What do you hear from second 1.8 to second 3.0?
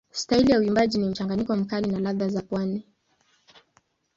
na ladha za pwani.